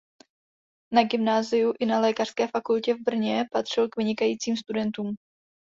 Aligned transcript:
Na 0.93 1.03
gymnáziu 1.03 1.73
i 1.79 1.85
na 1.85 1.99
lékařské 1.99 2.47
fakultě 2.47 2.93
v 2.93 2.97
Brně 3.03 3.45
patřil 3.51 3.87
k 3.89 3.97
vynikajícím 3.97 4.57
studentům. 4.57 5.15